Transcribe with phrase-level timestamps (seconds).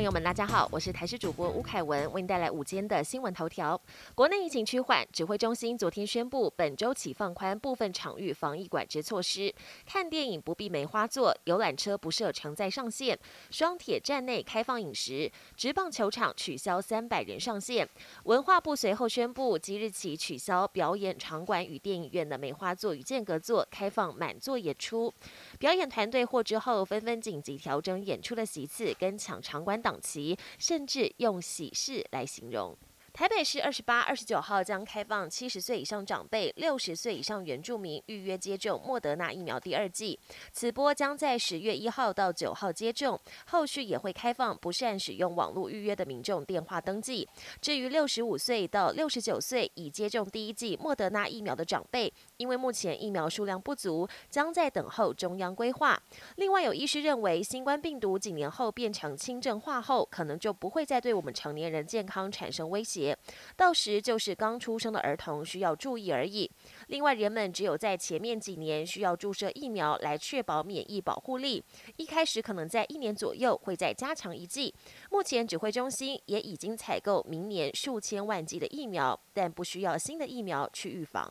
[0.00, 3.78] 朋友们，大家好，我是台视主播吴凯文，为您带来午间的新闻头条。
[4.14, 9.54] 国内疫情趋缓，指挥中心昨天宣布，本周起放宽部分场域防疫管制措施。
[9.84, 13.18] 看电影不必梅花座，游览车不设承载上限，
[13.50, 17.86] 双铁站内开放饮食，职棒球场取消三百人上限。
[18.24, 25.12] 文化部随后宣布，即日起取消表演场馆与电影院的梅花座与间隔座，开放满座演出。
[25.58, 32.76] 表演团队获知后，纷纷紧急调整演出的席次跟抢场馆档期，甚至用喜事来形容。
[33.12, 40.18] 台北市二十八、二十九号将开放七十岁以上长辈、六十岁以上原住民预约接种莫德纳疫苗第二剂。
[40.52, 47.28] 此波将在十月一号到九号接种，后续也会开放不善使用网络预约的民众电话登记。
[47.60, 56.00] 至于六十五岁到六十九岁已接种第一剂莫德纳疫苗的长辈，因为目前疫苗数量不足，将在等候中央规划。
[56.36, 63.09] 另外，有医师认为，新冠病毒几年后变成轻症化后，可能就不会再对我们成年人健康产生威胁。
[63.56, 66.50] 到时就是刚出生的儿童需要注意而已。
[66.88, 71.62] 另外，人们只有在前面几年需要注射疫苗来确保免疫保护力，
[71.96, 74.74] 一开始可能在一年左右会再加强一剂。
[75.10, 81.30] 目前指挥中心也已经采购明年数千万剂的疫苗，但不需要新的疫苗去预防。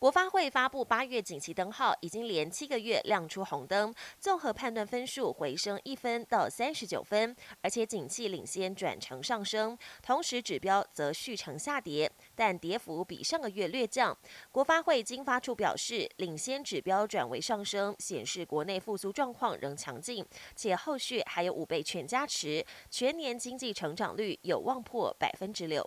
[0.00, 14.16] 国发会发布八月景气灯号，已经连七个月亮出红灯，综合判断分数回升一分到三十九分，而且景气领先转成上升，同时指标则续呈下跌，但跌幅比上个月略降。
[14.50, 20.24] 国发会经发处表示，领先指标转为上升，显示国内复苏状况仍强劲，
[20.56, 25.86] 且后续还有五倍券加持，全年经济成长率有望破百分之六。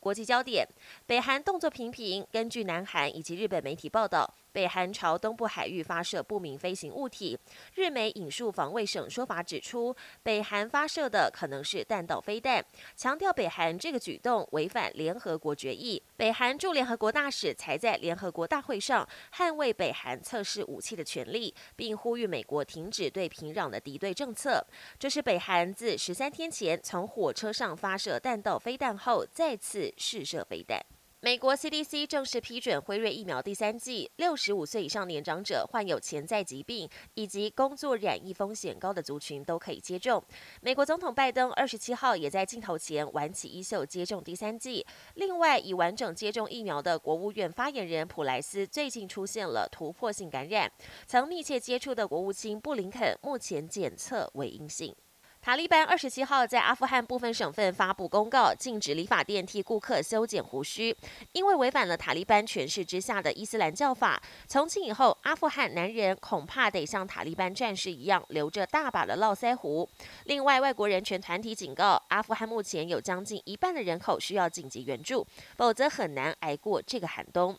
[0.00, 0.66] 国际焦点：
[1.06, 2.26] 北韩动作频频。
[2.32, 4.34] 根据南韩以及日本媒体报道。
[4.52, 7.38] 北韩朝东部海域发射不明飞行物体，
[7.74, 12.64] 日媒引述防卫省说法指出，北韩发射的可能是弹道飞弹，
[12.96, 16.02] 强调北韩这个举动违反联合国决议。
[16.16, 24.64] 北韩驻联合国大使才在联合国大会上捍卫北韩测试武器的权利，并呼吁美国停止对平壤的敌对政策。
[24.98, 30.80] 这是北韩自十三天前从火车上发射弹道飞弹后再次试射飞弹。
[31.22, 40.24] 美国 CDC 正式批准辉瑞疫苗第三剂，六十五岁以上年长者、患有潜在疾病以及工作染疫风险高的族群都可以接种。
[40.62, 44.86] 美国总统拜登二十七号也在镜头前挽起衣袖接种第三剂。
[45.16, 50.72] 另外，已完整接种疫苗的国务院发言人普莱斯最近出现了突破性感染，
[51.06, 54.96] 曾密切接触的国务卿布林肯目前检测为阴性。
[55.42, 60.94] 塔利班二十七号在阿富汗部分省份发布公告，禁止理发店替顾客修剪胡须，
[61.32, 64.22] 因为违反了塔利班权势之下的伊斯兰教法。
[64.46, 69.88] 从今以后，阿富汗男人恐怕得像塔利班战士一样留着大把的络腮胡。
[70.24, 75.26] 另外，外国人权团体警告，阿富汗目前有将近一半的人口需要紧急援助，
[75.56, 77.58] 否则很难挨过这个寒冬。